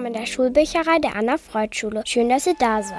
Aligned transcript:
willkommen 0.00 0.14
in 0.14 0.20
der 0.20 0.26
Schulbücherei 0.26 0.98
der 0.98 1.14
Anna-Freud-Schule. 1.16 2.02
Schön, 2.06 2.28
dass 2.30 2.46
ihr 2.46 2.54
da 2.58 2.82
seid. 2.82 2.96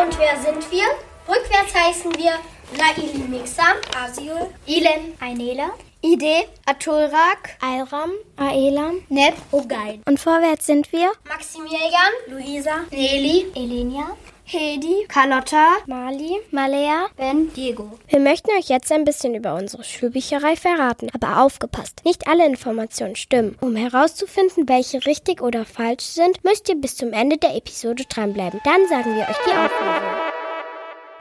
Und 0.00 0.16
wer 0.18 0.36
sind 0.36 0.70
wir? 0.70 0.84
Rückwärts 1.28 1.74
heißen 1.74 2.12
wir 2.16 2.32
Laili 2.78 3.18
Mixam, 3.28 3.76
Asiul, 3.96 4.48
Ilen, 4.66 5.14
Ainela, 5.20 5.70
Ide, 6.02 6.46
Atulrak, 6.66 7.56
Alram, 7.60 8.12
Aelam, 8.36 8.98
Neb, 9.08 9.34
Ogain. 9.50 10.02
Und 10.06 10.20
vorwärts 10.20 10.66
sind 10.66 10.92
wir 10.92 11.10
Maximilian, 11.28 12.12
Luisa, 12.28 12.84
Nelly, 12.92 13.46
Elenia, 13.56 14.16
Hedi, 14.48 15.04
Carlotta, 15.08 15.78
Mali, 15.88 16.36
Malea, 16.52 17.08
Ben, 17.16 17.52
Diego. 17.52 17.98
Wir 18.06 18.20
möchten 18.20 18.52
euch 18.56 18.68
jetzt 18.68 18.92
ein 18.92 19.04
bisschen 19.04 19.34
über 19.34 19.56
unsere 19.56 19.82
Schulbücherei 19.82 20.54
verraten. 20.54 21.08
Aber 21.12 21.42
aufgepasst, 21.42 22.02
nicht 22.04 22.28
alle 22.28 22.46
Informationen 22.46 23.16
stimmen. 23.16 23.56
Um 23.60 23.74
herauszufinden, 23.74 24.68
welche 24.68 25.04
richtig 25.04 25.42
oder 25.42 25.64
falsch 25.64 26.04
sind, 26.04 26.44
müsst 26.44 26.68
ihr 26.68 26.76
bis 26.76 26.94
zum 26.94 27.12
Ende 27.12 27.38
der 27.38 27.56
Episode 27.56 28.04
dranbleiben. 28.08 28.60
Dann 28.62 28.86
sagen 28.86 29.16
wir 29.16 29.22
euch 29.22 29.36
die 29.44 29.50
Auflösung. 29.50 30.16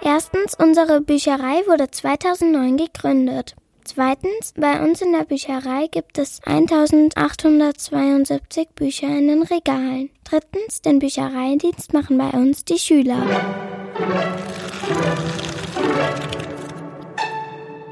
Erstens, 0.03 0.53
unsere 0.59 1.02
Bücherei 1.02 1.66
wurde 1.66 1.89
2009 1.89 2.77
gegründet. 2.77 3.55
Zweitens, 3.88 4.52
bei 4.57 4.84
uns 4.84 5.02
in 5.02 5.12
der 5.12 5.25
Bücherei 5.25 5.85
gibt 5.85 6.17
es 6.17 6.41
1872 6.44 8.70
Bücher 8.73 9.08
in 9.08 9.27
den 9.27 9.44
Regalen. 9.44 10.09
Drittens, 10.23 10.81
den 10.81 10.97
Büchereidienst 10.97 11.94
machen 11.94 12.17
bei 12.17 12.31
uns 12.31 12.66
die 12.66 12.80
Schüler. 12.80 13.22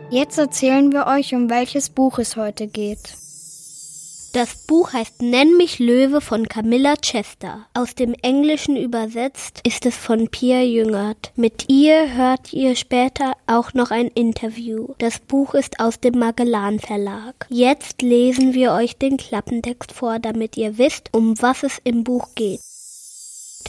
Jetzt 0.09 0.39
erzählen 0.39 0.91
wir 0.91 1.05
euch, 1.05 1.35
um 1.35 1.51
welches 1.51 1.91
Buch 1.91 2.17
es 2.17 2.37
heute 2.37 2.65
geht. 2.65 3.22
Das 4.33 4.55
Buch 4.65 4.93
heißt 4.93 5.21
Nenn 5.21 5.57
mich 5.57 5.77
Löwe 5.77 6.19
von 6.19 6.47
Camilla 6.47 6.95
Chester. 6.95 7.67
Aus 7.75 7.93
dem 7.93 8.15
Englischen 8.23 8.75
übersetzt 8.75 9.61
ist 9.63 9.85
es 9.85 9.95
von 9.95 10.27
Pia 10.27 10.61
Jüngert. 10.63 11.31
Mit 11.35 11.69
ihr 11.69 12.15
hört 12.15 12.51
ihr 12.51 12.75
später 12.75 13.33
auch 13.45 13.75
noch 13.75 13.91
ein 13.91 14.07
Interview. 14.07 14.87
Das 14.97 15.19
Buch 15.19 15.53
ist 15.53 15.79
aus 15.79 15.99
dem 15.99 16.17
Magellan 16.17 16.79
Verlag. 16.79 17.45
Jetzt 17.49 18.01
lesen 18.01 18.55
wir 18.55 18.71
euch 18.71 18.97
den 18.97 19.17
Klappentext 19.17 19.91
vor, 19.91 20.17
damit 20.17 20.57
ihr 20.57 20.79
wisst, 20.79 21.13
um 21.13 21.39
was 21.39 21.61
es 21.61 21.79
im 21.83 22.03
Buch 22.03 22.29
geht. 22.33 22.59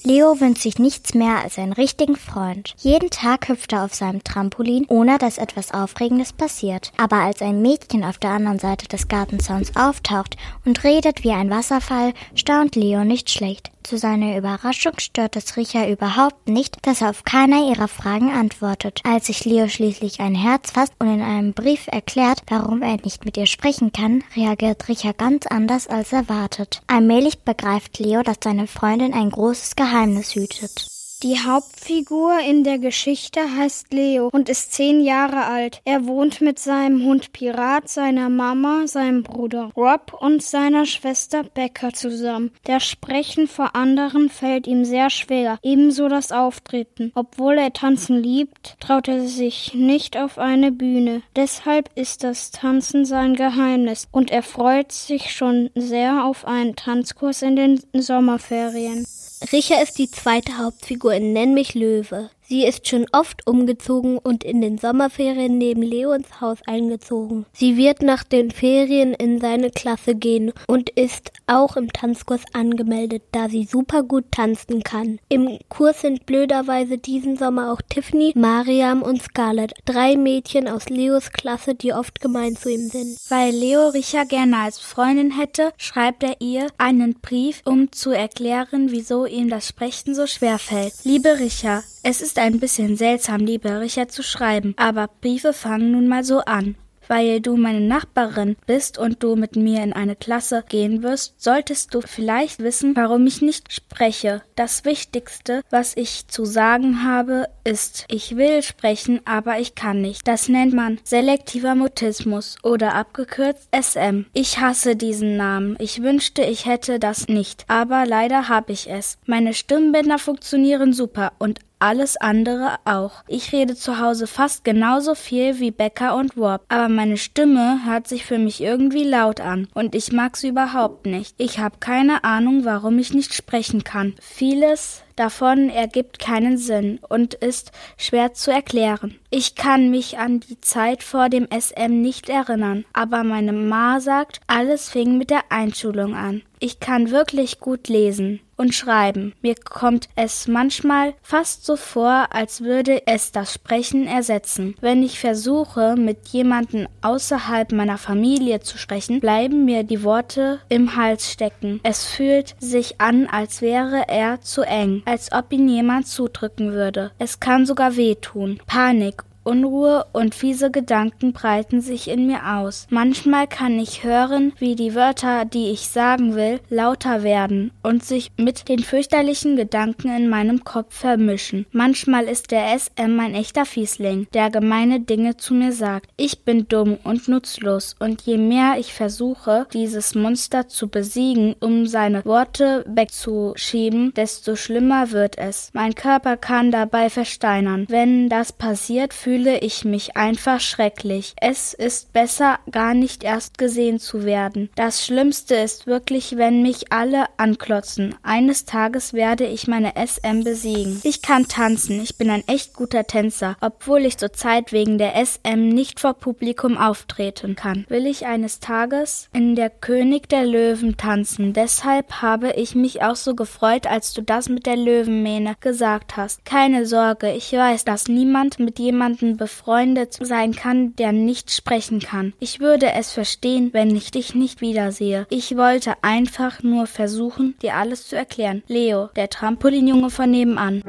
Leo 0.02 0.40
wünscht 0.40 0.62
sich 0.62 0.78
nichts 0.78 1.14
mehr 1.14 1.42
als 1.42 1.58
einen 1.58 1.72
richtigen 1.72 2.16
Freund. 2.16 2.74
Jeden 2.78 3.10
Tag 3.10 3.48
hüpft 3.48 3.72
er 3.72 3.84
auf 3.84 3.94
seinem 3.94 4.24
Trampolin, 4.24 4.86
ohne 4.88 5.18
dass 5.18 5.38
etwas 5.38 5.72
Aufregendes 5.72 6.32
passiert. 6.32 6.92
Aber 6.96 7.16
als 7.16 7.42
ein 7.42 7.62
Mädchen 7.62 8.04
auf 8.04 8.18
der 8.18 8.30
anderen 8.30 8.58
Seite 8.58 8.88
des 8.88 9.08
Gartenzauns 9.08 9.76
auftaucht 9.76 10.36
und 10.64 10.84
redet 10.84 11.24
wie 11.24 11.32
ein 11.32 11.50
Wasserfall, 11.50 12.14
staunt 12.34 12.76
Leo 12.76 13.04
nicht 13.04 13.30
schlecht. 13.30 13.73
Zu 13.84 13.98
seiner 13.98 14.38
Überraschung 14.38 14.94
stört 14.98 15.36
es 15.36 15.58
Richa 15.58 15.86
überhaupt 15.86 16.48
nicht, 16.48 16.78
dass 16.86 17.02
er 17.02 17.10
auf 17.10 17.24
keiner 17.24 17.68
ihrer 17.68 17.86
Fragen 17.86 18.32
antwortet. 18.32 19.02
Als 19.04 19.26
sich 19.26 19.44
Leo 19.44 19.68
schließlich 19.68 20.20
ein 20.20 20.34
Herz 20.34 20.70
fasst 20.70 20.94
und 20.98 21.12
in 21.12 21.20
einem 21.20 21.52
Brief 21.52 21.86
erklärt, 21.88 22.40
warum 22.48 22.80
er 22.80 22.96
nicht 23.04 23.26
mit 23.26 23.36
ihr 23.36 23.44
sprechen 23.44 23.92
kann, 23.92 24.24
reagiert 24.34 24.88
Richa 24.88 25.12
ganz 25.12 25.46
anders 25.46 25.86
als 25.86 26.14
erwartet. 26.14 26.80
Allmählich 26.86 27.40
begreift 27.40 27.98
Leo, 27.98 28.22
dass 28.22 28.38
seine 28.42 28.66
Freundin 28.66 29.12
ein 29.12 29.28
großes 29.28 29.76
Geheimnis 29.76 30.34
hütet. 30.34 30.88
Die 31.24 31.40
Hauptfigur 31.40 32.38
in 32.40 32.64
der 32.64 32.78
Geschichte 32.78 33.40
heißt 33.56 33.94
Leo 33.94 34.28
und 34.30 34.50
ist 34.50 34.74
zehn 34.74 35.00
Jahre 35.00 35.46
alt. 35.46 35.80
Er 35.86 36.04
wohnt 36.04 36.42
mit 36.42 36.58
seinem 36.58 37.02
Hund 37.02 37.32
Pirat, 37.32 37.88
seiner 37.88 38.28
Mama, 38.28 38.86
seinem 38.86 39.22
Bruder 39.22 39.70
Rob 39.74 40.12
und 40.20 40.42
seiner 40.42 40.84
Schwester 40.84 41.42
Becca 41.42 41.94
zusammen. 41.94 42.50
Der 42.66 42.78
Sprechen 42.78 43.48
vor 43.48 43.74
anderen 43.74 44.28
fällt 44.28 44.66
ihm 44.66 44.84
sehr 44.84 45.08
schwer, 45.08 45.58
ebenso 45.62 46.08
das 46.08 46.30
Auftreten. 46.30 47.10
Obwohl 47.14 47.56
er 47.56 47.72
tanzen 47.72 48.22
liebt, 48.22 48.76
traut 48.78 49.08
er 49.08 49.26
sich 49.26 49.72
nicht 49.72 50.18
auf 50.18 50.36
eine 50.36 50.72
Bühne. 50.72 51.22
Deshalb 51.36 51.88
ist 51.94 52.22
das 52.22 52.50
Tanzen 52.50 53.06
sein 53.06 53.34
Geheimnis 53.34 54.08
und 54.12 54.30
er 54.30 54.42
freut 54.42 54.92
sich 54.92 55.34
schon 55.34 55.70
sehr 55.74 56.26
auf 56.26 56.44
einen 56.44 56.76
Tanzkurs 56.76 57.40
in 57.40 57.56
den 57.56 57.80
Sommerferien. 57.94 59.06
Richa 59.52 59.80
ist 59.82 59.98
die 59.98 60.10
zweite 60.10 60.58
Hauptfigur 60.58 61.14
in 61.14 61.32
Nenn 61.32 61.54
mich 61.54 61.74
Löwe. 61.74 62.30
Sie 62.46 62.66
ist 62.66 62.88
schon 62.88 63.06
oft 63.12 63.46
umgezogen 63.46 64.18
und 64.18 64.44
in 64.44 64.60
den 64.60 64.76
Sommerferien 64.76 65.56
neben 65.56 65.80
Leons 65.80 66.42
Haus 66.42 66.58
eingezogen. 66.66 67.46
Sie 67.54 67.78
wird 67.78 68.02
nach 68.02 68.22
den 68.22 68.50
Ferien 68.50 69.14
in 69.14 69.40
seine 69.40 69.70
Klasse 69.70 70.14
gehen 70.14 70.52
und 70.66 70.90
ist 70.90 71.32
auch 71.46 71.76
im 71.76 71.90
Tanzkurs 71.90 72.42
angemeldet, 72.52 73.22
da 73.32 73.48
sie 73.48 73.64
super 73.64 74.02
gut 74.02 74.26
tanzen 74.30 74.82
kann. 74.82 75.18
Im 75.30 75.58
Kurs 75.70 76.02
sind 76.02 76.26
blöderweise 76.26 76.98
diesen 76.98 77.36
Sommer 77.36 77.72
auch 77.72 77.80
Tiffany, 77.88 78.32
Mariam 78.34 79.02
und 79.02 79.22
Scarlett, 79.22 79.72
drei 79.86 80.16
Mädchen 80.16 80.68
aus 80.68 80.90
Leos 80.90 81.30
Klasse, 81.32 81.74
die 81.74 81.94
oft 81.94 82.20
gemein 82.20 82.56
zu 82.56 82.70
ihm 82.70 82.88
sind. 82.88 83.18
Weil 83.30 83.54
Leo 83.54 83.88
Richa 83.88 84.24
gerne 84.24 84.58
als 84.58 84.78
Freundin 84.78 85.30
hätte, 85.30 85.72
schreibt 85.78 86.22
er 86.22 86.36
ihr 86.40 86.66
einen 86.76 87.14
Brief, 87.14 87.62
um 87.64 87.90
zu 87.90 88.10
erklären, 88.10 88.90
wieso 88.90 89.24
ihm 89.24 89.48
das 89.48 89.66
Sprechen 89.68 90.14
so 90.14 90.26
schwer 90.26 90.58
fällt. 90.58 90.92
Liebe 91.04 91.38
Richa, 91.38 91.82
es 92.06 92.20
ist 92.20 92.38
ein 92.44 92.60
bisschen 92.60 92.96
seltsam, 92.96 93.40
liebe 93.40 93.80
Richard 93.80 94.12
zu 94.12 94.22
schreiben, 94.22 94.74
aber 94.76 95.08
Briefe 95.22 95.54
fangen 95.54 95.92
nun 95.92 96.08
mal 96.08 96.24
so 96.24 96.40
an. 96.40 96.76
Weil 97.06 97.40
du 97.40 97.56
meine 97.56 97.80
Nachbarin 97.80 98.56
bist 98.66 98.96
und 98.96 99.22
du 99.22 99.36
mit 99.36 99.56
mir 99.56 99.82
in 99.82 99.92
eine 99.92 100.16
Klasse 100.16 100.64
gehen 100.66 101.02
wirst, 101.02 101.34
solltest 101.36 101.94
du 101.94 102.00
vielleicht 102.00 102.60
wissen, 102.60 102.96
warum 102.96 103.26
ich 103.26 103.42
nicht 103.42 103.72
spreche. 103.72 104.40
Das 104.56 104.86
Wichtigste, 104.86 105.60
was 105.70 105.96
ich 105.96 106.28
zu 106.28 106.46
sagen 106.46 107.04
habe, 107.04 107.46
ist, 107.62 108.06
ich 108.08 108.36
will 108.36 108.62
sprechen, 108.62 109.20
aber 109.26 109.58
ich 109.58 109.74
kann 109.74 110.00
nicht. 110.00 110.26
Das 110.26 110.48
nennt 110.48 110.72
man 110.72 110.98
selektiver 111.04 111.74
Mutismus 111.74 112.56
oder 112.62 112.94
abgekürzt 112.94 113.68
SM. 113.78 114.24
Ich 114.32 114.60
hasse 114.60 114.96
diesen 114.96 115.36
Namen. 115.36 115.76
Ich 115.78 116.02
wünschte, 116.02 116.42
ich 116.42 116.64
hätte 116.64 116.98
das 116.98 117.28
nicht, 117.28 117.66
aber 117.68 118.06
leider 118.06 118.48
habe 118.48 118.72
ich 118.72 118.88
es. 118.88 119.18
Meine 119.26 119.52
Stimmbänder 119.52 120.18
funktionieren 120.18 120.94
super 120.94 121.32
und 121.38 121.60
alles 121.78 122.16
andere 122.16 122.76
auch. 122.84 123.24
Ich 123.28 123.52
rede 123.52 123.74
zu 123.74 123.98
Hause 123.98 124.26
fast 124.26 124.64
genauso 124.64 125.14
viel 125.14 125.60
wie 125.60 125.70
Becker 125.70 126.16
und 126.16 126.36
Warp, 126.36 126.64
aber 126.68 126.88
meine 126.88 127.16
Stimme 127.16 127.80
hört 127.84 128.08
sich 128.08 128.24
für 128.24 128.38
mich 128.38 128.60
irgendwie 128.60 129.04
laut 129.04 129.40
an 129.40 129.68
und 129.74 129.94
ich 129.94 130.12
mag 130.12 130.36
sie 130.36 130.48
überhaupt 130.48 131.06
nicht. 131.06 131.34
Ich 131.38 131.58
habe 131.58 131.78
keine 131.80 132.24
Ahnung, 132.24 132.64
warum 132.64 132.98
ich 132.98 133.12
nicht 133.12 133.34
sprechen 133.34 133.84
kann. 133.84 134.14
Vieles 134.20 135.02
davon 135.16 135.70
ergibt 135.70 136.18
keinen 136.18 136.56
Sinn 136.56 136.98
und 137.08 137.34
ist 137.34 137.72
schwer 137.96 138.34
zu 138.34 138.50
erklären. 138.50 139.18
Ich 139.30 139.54
kann 139.54 139.90
mich 139.90 140.18
an 140.18 140.40
die 140.40 140.60
Zeit 140.60 141.02
vor 141.02 141.28
dem 141.28 141.48
SM 141.50 142.00
nicht 142.00 142.28
erinnern, 142.28 142.84
aber 142.92 143.24
meine 143.24 143.52
Ma 143.52 144.00
sagt, 144.00 144.40
alles 144.46 144.90
fing 144.90 145.18
mit 145.18 145.30
der 145.30 145.50
Einschulung 145.50 146.14
an. 146.14 146.42
Ich 146.60 146.80
kann 146.80 147.10
wirklich 147.10 147.60
gut 147.60 147.88
lesen 147.88 148.40
und 148.56 148.74
schreiben. 148.74 149.34
Mir 149.42 149.54
kommt 149.54 150.08
es 150.16 150.48
manchmal 150.48 151.14
fast 151.22 151.66
so 151.66 151.76
vor, 151.76 152.28
als 152.30 152.62
würde 152.62 153.06
es 153.06 153.32
das 153.32 153.52
Sprechen 153.52 154.06
ersetzen. 154.06 154.74
Wenn 154.80 155.02
ich 155.02 155.18
versuche, 155.18 155.94
mit 155.96 156.28
jemandem 156.28 156.88
außerhalb 157.02 157.72
meiner 157.72 157.98
Familie 157.98 158.60
zu 158.60 158.78
sprechen, 158.78 159.20
bleiben 159.20 159.64
mir 159.64 159.82
die 159.82 160.04
Worte 160.04 160.60
im 160.68 160.96
Hals 160.96 161.30
stecken. 161.30 161.80
Es 161.82 162.06
fühlt 162.06 162.54
sich 162.58 163.00
an, 163.00 163.26
als 163.26 163.60
wäre 163.60 164.04
er 164.08 164.40
zu 164.40 164.62
eng, 164.62 165.02
als 165.04 165.32
ob 165.32 165.52
ihn 165.52 165.68
jemand 165.68 166.06
zudrücken 166.06 166.72
würde. 166.72 167.12
Es 167.18 167.40
kann 167.40 167.66
sogar 167.66 167.96
wehtun. 167.96 168.60
Panik 168.66 169.24
Unruhe 169.44 170.06
und 170.12 170.34
fiese 170.34 170.70
Gedanken 170.70 171.34
breiten 171.34 171.82
sich 171.82 172.08
in 172.08 172.26
mir 172.26 172.56
aus. 172.56 172.86
Manchmal 172.88 173.46
kann 173.46 173.78
ich 173.78 174.02
hören, 174.02 174.54
wie 174.58 174.74
die 174.74 174.94
Wörter, 174.94 175.44
die 175.44 175.70
ich 175.70 175.88
sagen 175.88 176.34
will, 176.34 176.60
lauter 176.70 177.22
werden 177.22 177.70
und 177.82 178.02
sich 178.02 178.32
mit 178.38 178.68
den 178.68 178.78
fürchterlichen 178.78 179.56
Gedanken 179.56 180.08
in 180.08 180.30
meinem 180.30 180.64
Kopf 180.64 180.94
vermischen. 180.96 181.66
Manchmal 181.72 182.24
ist 182.24 182.50
der 182.50 182.78
SM 182.78 183.20
ein 183.20 183.34
echter 183.34 183.66
Fiesling, 183.66 184.26
der 184.32 184.50
gemeine 184.50 185.00
Dinge 185.00 185.36
zu 185.36 185.52
mir 185.52 185.72
sagt. 185.72 186.08
Ich 186.16 186.40
bin 186.44 186.66
dumm 186.68 186.96
und 187.04 187.28
nutzlos 187.28 187.96
und 187.98 188.22
je 188.22 188.38
mehr 188.38 188.76
ich 188.78 188.94
versuche, 188.94 189.66
dieses 189.74 190.14
Monster 190.14 190.68
zu 190.68 190.88
besiegen, 190.88 191.54
um 191.60 191.86
seine 191.86 192.24
Worte 192.24 192.84
wegzuschieben, 192.88 194.14
desto 194.14 194.56
schlimmer 194.56 195.10
wird 195.10 195.36
es. 195.36 195.70
Mein 195.74 195.94
Körper 195.94 196.38
kann 196.38 196.70
dabei 196.70 197.10
versteinern. 197.10 197.84
Wenn 197.88 198.30
das 198.30 198.52
passiert, 198.52 199.12
fühle 199.12 199.33
fühle 199.34 199.58
ich 199.58 199.84
mich 199.84 200.16
einfach 200.16 200.60
schrecklich. 200.60 201.34
Es 201.40 201.74
ist 201.74 202.12
besser, 202.12 202.60
gar 202.70 202.94
nicht 202.94 203.24
erst 203.24 203.58
gesehen 203.58 203.98
zu 203.98 204.24
werden. 204.24 204.70
Das 204.76 205.04
Schlimmste 205.04 205.56
ist 205.56 205.88
wirklich, 205.88 206.36
wenn 206.36 206.62
mich 206.62 206.92
alle 206.92 207.24
anklotzen. 207.36 208.14
Eines 208.22 208.64
Tages 208.64 209.12
werde 209.12 209.44
ich 209.44 209.66
meine 209.66 209.94
SM 209.96 210.44
besiegen. 210.44 211.00
Ich 211.02 211.20
kann 211.20 211.48
tanzen, 211.48 212.00
ich 212.00 212.16
bin 212.16 212.30
ein 212.30 212.46
echt 212.46 212.74
guter 212.74 213.08
Tänzer, 213.08 213.56
obwohl 213.60 214.04
ich 214.04 214.18
zurzeit 214.18 214.70
wegen 214.70 214.98
der 214.98 215.16
SM 215.16 215.68
nicht 215.68 215.98
vor 215.98 216.14
Publikum 216.14 216.78
auftreten 216.78 217.56
kann. 217.56 217.86
Will 217.88 218.06
ich 218.06 218.26
eines 218.26 218.60
Tages 218.60 219.28
in 219.32 219.56
der 219.56 219.70
König 219.70 220.28
der 220.28 220.46
Löwen 220.46 220.96
tanzen. 220.96 221.54
Deshalb 221.54 222.22
habe 222.22 222.52
ich 222.52 222.76
mich 222.76 223.02
auch 223.02 223.16
so 223.16 223.34
gefreut, 223.34 223.88
als 223.88 224.12
du 224.12 224.22
das 224.22 224.48
mit 224.48 224.64
der 224.64 224.76
Löwenmähne 224.76 225.56
gesagt 225.58 226.16
hast. 226.16 226.44
Keine 226.44 226.86
Sorge, 226.86 227.32
ich 227.32 227.52
weiß, 227.52 227.84
dass 227.84 228.06
niemand 228.06 228.60
mit 228.60 228.78
jemandem 228.78 229.23
befreundet 229.36 230.18
sein 230.20 230.54
kann, 230.54 230.94
der 230.96 231.12
nicht 231.12 231.50
sprechen 231.50 232.00
kann. 232.00 232.32
Ich 232.38 232.60
würde 232.60 232.92
es 232.92 233.12
verstehen, 233.12 233.70
wenn 233.72 233.96
ich 233.96 234.10
dich 234.10 234.34
nicht 234.34 234.60
wiedersehe. 234.60 235.26
Ich 235.30 235.56
wollte 235.56 235.94
einfach 236.02 236.62
nur 236.62 236.86
versuchen, 236.86 237.56
dir 237.62 237.74
alles 237.74 238.06
zu 238.08 238.16
erklären. 238.16 238.62
Leo, 238.68 239.08
der 239.16 239.30
Trampolinjunge 239.30 240.10
von 240.10 240.30
nebenan. 240.30 240.82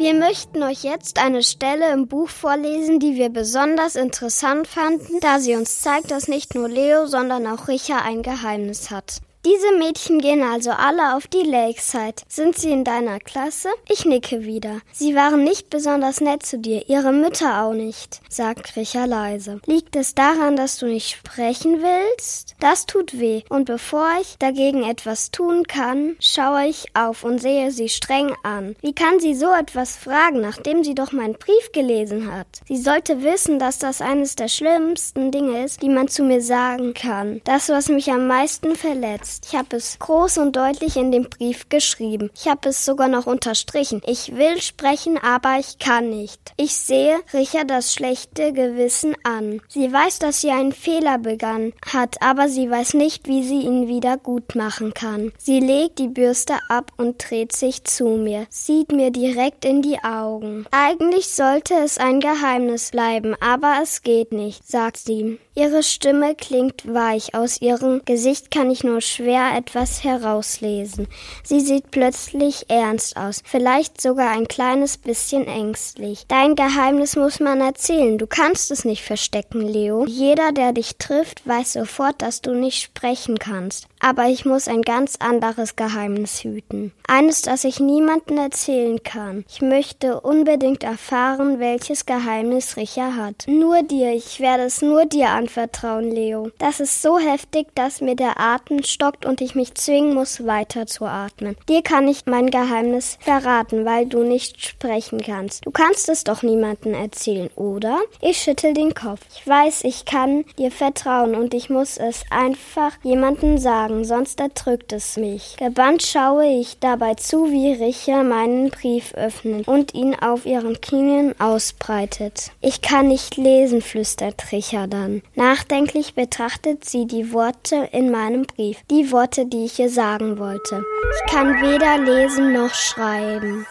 Wir 0.00 0.14
möchten 0.14 0.62
euch 0.62 0.82
jetzt 0.82 1.22
eine 1.22 1.42
Stelle 1.42 1.92
im 1.92 2.08
Buch 2.08 2.30
vorlesen, 2.30 3.00
die 3.00 3.16
wir 3.16 3.28
besonders 3.28 3.96
interessant 3.96 4.66
fanden, 4.66 5.20
da 5.20 5.40
sie 5.40 5.56
uns 5.56 5.80
zeigt, 5.80 6.10
dass 6.10 6.26
nicht 6.26 6.54
nur 6.54 6.70
Leo, 6.70 7.04
sondern 7.04 7.46
auch 7.46 7.68
Richard 7.68 8.06
ein 8.06 8.22
Geheimnis 8.22 8.90
hat. 8.90 9.20
Diese 9.46 9.72
Mädchen 9.78 10.20
gehen 10.20 10.42
also 10.42 10.70
alle 10.70 11.16
auf 11.16 11.26
die 11.26 11.48
Lakeside. 11.48 12.16
Sind 12.28 12.58
sie 12.58 12.72
in 12.72 12.84
deiner 12.84 13.18
Klasse? 13.20 13.70
Ich 13.88 14.04
nicke 14.04 14.44
wieder. 14.44 14.82
Sie 14.92 15.14
waren 15.14 15.44
nicht 15.44 15.70
besonders 15.70 16.20
nett 16.20 16.44
zu 16.44 16.58
dir, 16.58 16.90
ihre 16.90 17.10
Mütter 17.10 17.62
auch 17.62 17.72
nicht, 17.72 18.20
sagt 18.28 18.76
Richa 18.76 19.06
leise. 19.06 19.58
Liegt 19.64 19.96
es 19.96 20.14
daran, 20.14 20.56
dass 20.56 20.76
du 20.76 20.84
nicht 20.84 21.08
sprechen 21.08 21.80
willst? 21.80 22.54
Das 22.60 22.84
tut 22.84 23.18
weh. 23.18 23.40
Und 23.48 23.64
bevor 23.64 24.08
ich 24.20 24.36
dagegen 24.38 24.82
etwas 24.82 25.30
tun 25.30 25.62
kann, 25.66 26.16
schaue 26.20 26.66
ich 26.66 26.94
auf 26.94 27.24
und 27.24 27.40
sehe 27.40 27.70
sie 27.70 27.88
streng 27.88 28.34
an. 28.42 28.76
Wie 28.82 28.94
kann 28.94 29.20
sie 29.20 29.34
so 29.34 29.50
etwas 29.54 29.96
fragen, 29.96 30.42
nachdem 30.42 30.84
sie 30.84 30.94
doch 30.94 31.12
meinen 31.12 31.38
Brief 31.38 31.72
gelesen 31.72 32.30
hat? 32.30 32.46
Sie 32.68 32.76
sollte 32.76 33.22
wissen, 33.22 33.58
dass 33.58 33.78
das 33.78 34.02
eines 34.02 34.36
der 34.36 34.48
schlimmsten 34.48 35.30
Dinge 35.30 35.64
ist, 35.64 35.80
die 35.80 35.88
man 35.88 36.08
zu 36.08 36.24
mir 36.24 36.42
sagen 36.42 36.92
kann. 36.92 37.40
Das, 37.44 37.70
was 37.70 37.88
mich 37.88 38.12
am 38.12 38.26
meisten 38.26 38.76
verletzt 38.76 39.29
jetzt. 39.30 39.46
Ich 39.46 39.56
habe 39.56 39.76
es 39.76 39.98
groß 39.98 40.38
und 40.38 40.56
deutlich 40.56 40.96
in 40.96 41.12
dem 41.12 41.28
Brief 41.28 41.68
geschrieben. 41.68 42.30
Ich 42.34 42.48
habe 42.48 42.68
es 42.68 42.84
sogar 42.84 43.08
noch 43.08 43.26
unterstrichen. 43.26 44.00
Ich 44.06 44.36
will 44.36 44.60
sprechen, 44.60 45.18
aber 45.18 45.58
ich 45.58 45.78
kann 45.78 46.10
nicht. 46.10 46.52
Ich 46.56 46.74
sehe 46.74 47.20
Richard 47.32 47.70
das 47.70 47.92
schlechte 47.92 48.52
Gewissen 48.52 49.14
an. 49.24 49.60
Sie 49.68 49.92
weiß, 49.92 50.18
dass 50.18 50.40
sie 50.40 50.50
einen 50.50 50.72
Fehler 50.72 51.18
begangen 51.18 51.72
hat, 51.86 52.22
aber 52.22 52.48
sie 52.48 52.70
weiß 52.70 52.94
nicht, 52.94 53.28
wie 53.28 53.42
sie 53.42 53.62
ihn 53.62 53.88
wieder 53.88 54.16
gut 54.16 54.54
machen 54.54 54.94
kann. 54.94 55.32
Sie 55.38 55.60
legt 55.60 55.98
die 55.98 56.08
Bürste 56.08 56.54
ab 56.68 56.92
und 56.96 57.30
dreht 57.30 57.54
sich 57.54 57.84
zu 57.84 58.06
mir, 58.08 58.46
sieht 58.50 58.92
mir 58.92 59.10
direkt 59.10 59.64
in 59.64 59.82
die 59.82 60.02
Augen. 60.02 60.66
Eigentlich 60.70 61.28
sollte 61.28 61.74
es 61.74 61.98
ein 61.98 62.20
Geheimnis 62.20 62.90
bleiben, 62.90 63.34
aber 63.40 63.78
es 63.82 64.02
geht 64.02 64.32
nicht, 64.32 64.66
sagt 64.66 64.98
sie. 64.98 65.38
Ihre 65.56 65.82
Stimme 65.82 66.36
klingt 66.36 66.94
weich, 66.94 67.34
aus 67.34 67.60
ihrem 67.60 68.02
Gesicht 68.04 68.52
kann 68.52 68.70
ich 68.70 68.84
nur 68.84 69.00
schwer 69.00 69.50
etwas 69.56 70.04
herauslesen. 70.04 71.08
Sie 71.42 71.60
sieht 71.60 71.90
plötzlich 71.90 72.70
ernst 72.70 73.16
aus, 73.16 73.42
vielleicht 73.44 74.00
sogar 74.00 74.30
ein 74.30 74.46
kleines 74.46 74.96
bisschen 74.96 75.48
ängstlich. 75.48 76.24
Dein 76.28 76.54
Geheimnis 76.54 77.16
muss 77.16 77.40
man 77.40 77.60
erzählen, 77.60 78.16
du 78.16 78.28
kannst 78.28 78.70
es 78.70 78.84
nicht 78.84 79.02
verstecken, 79.02 79.60
Leo. 79.60 80.04
Jeder, 80.06 80.52
der 80.52 80.72
dich 80.72 80.98
trifft, 80.98 81.46
weiß 81.46 81.72
sofort, 81.72 82.22
dass 82.22 82.42
du 82.42 82.54
nicht 82.54 82.80
sprechen 82.80 83.38
kannst. 83.40 83.89
Aber 84.00 84.26
ich 84.26 84.44
muss 84.44 84.66
ein 84.66 84.82
ganz 84.82 85.16
anderes 85.18 85.76
Geheimnis 85.76 86.42
hüten. 86.42 86.92
Eines, 87.06 87.42
das 87.42 87.64
ich 87.64 87.80
niemandem 87.80 88.38
erzählen 88.38 89.02
kann. 89.02 89.44
Ich 89.48 89.60
möchte 89.60 90.20
unbedingt 90.20 90.82
erfahren, 90.84 91.60
welches 91.60 92.06
Geheimnis 92.06 92.76
Richard 92.76 93.16
hat. 93.16 93.44
Nur 93.46 93.82
dir, 93.82 94.12
ich 94.12 94.40
werde 94.40 94.64
es 94.64 94.80
nur 94.80 95.04
dir 95.04 95.28
anvertrauen, 95.30 96.10
Leo. 96.10 96.50
Das 96.58 96.80
ist 96.80 97.02
so 97.02 97.18
heftig, 97.18 97.68
dass 97.74 98.00
mir 98.00 98.16
der 98.16 98.40
Atem 98.40 98.82
stockt 98.82 99.26
und 99.26 99.40
ich 99.40 99.54
mich 99.54 99.74
zwingen 99.74 100.14
muss, 100.14 100.46
weiter 100.46 100.86
zu 100.86 101.04
atmen. 101.04 101.56
Dir 101.68 101.82
kann 101.82 102.08
ich 102.08 102.26
mein 102.26 102.50
Geheimnis 102.50 103.18
verraten, 103.20 103.84
weil 103.84 104.06
du 104.06 104.22
nicht 104.22 104.64
sprechen 104.64 105.20
kannst. 105.20 105.66
Du 105.66 105.70
kannst 105.70 106.08
es 106.08 106.24
doch 106.24 106.42
niemandem 106.42 106.94
erzählen, 106.94 107.50
oder? 107.56 107.98
Ich 108.20 108.38
schüttel 108.38 108.72
den 108.72 108.94
Kopf. 108.94 109.20
Ich 109.34 109.46
weiß, 109.46 109.84
ich 109.84 110.04
kann 110.04 110.44
dir 110.58 110.70
vertrauen 110.70 111.34
und 111.34 111.54
ich 111.54 111.68
muss 111.70 111.98
es 111.98 112.24
einfach 112.30 112.92
jemandem 113.02 113.58
sagen, 113.90 114.04
sonst 114.04 114.40
erdrückt 114.40 114.92
es 114.92 115.16
mich. 115.16 115.56
Gebannt 115.58 116.02
schaue 116.02 116.46
ich 116.46 116.78
dabei 116.78 117.14
zu, 117.14 117.50
wie 117.50 117.72
Richa 117.72 118.22
meinen 118.22 118.70
Brief 118.70 119.14
öffnet 119.14 119.66
und 119.66 119.94
ihn 119.94 120.14
auf 120.14 120.46
ihren 120.46 120.80
Knien 120.80 121.34
ausbreitet. 121.40 122.52
Ich 122.60 122.82
kann 122.82 123.08
nicht 123.08 123.36
lesen, 123.36 123.82
flüstert 123.82 124.52
Richa 124.52 124.86
dann. 124.86 125.22
Nachdenklich 125.34 126.14
betrachtet 126.14 126.84
sie 126.84 127.06
die 127.06 127.32
Worte 127.32 127.88
in 127.92 128.10
meinem 128.10 128.44
Brief, 128.44 128.78
die 128.90 129.10
Worte, 129.12 129.46
die 129.46 129.64
ich 129.64 129.78
ihr 129.78 129.90
sagen 129.90 130.38
wollte. 130.38 130.84
Ich 131.14 131.32
kann 131.32 131.60
weder 131.60 131.98
lesen 131.98 132.52
noch 132.52 132.74
schreiben. 132.74 133.66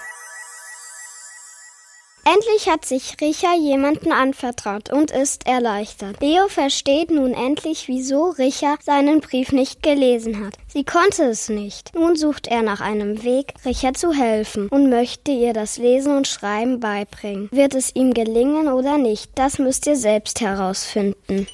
Endlich 2.26 2.70
hat 2.70 2.86
sich 2.86 3.16
Richa 3.22 3.56
jemanden 3.56 4.12
anvertraut 4.12 4.92
und 4.92 5.12
ist 5.12 5.48
erleichtert. 5.48 6.22
Leo 6.22 6.48
versteht 6.48 7.12
nun 7.12 7.34
endlich, 7.34 7.88
wieso 7.88 8.30
Richa 8.30 8.76
seinen 8.82 9.22
Brief 9.22 9.52
nicht 9.52 9.82
gelesen 9.82 10.46
hat. 10.46 10.56
Sie 10.68 10.84
konnte 10.84 11.24
es 11.24 11.50
nicht. 11.50 11.96
Nun 11.96 12.16
sucht 12.16 12.48
er 12.48 12.62
nach 12.62 12.82
einem 12.82 13.24
Weg, 13.24 13.54
Richa 13.66 13.94
zu 13.94 14.14
helfen 14.14 14.68
und 14.70 14.90
möchte 14.90 15.32
ihr 15.32 15.54
das 15.54 15.78
Lesen 15.78 16.16
und 16.16 16.28
Schreiben 16.28 16.80
beibringen. 16.80 17.50
Wird 17.52 17.74
es 17.74 17.96
ihm 17.96 18.14
gelingen 18.14 18.68
oder 18.68 18.98
nicht, 18.98 19.32
das 19.36 19.58
müsst 19.58 19.88
ihr 19.88 19.96
selbst 19.96 20.42
herausfinden. 20.42 21.48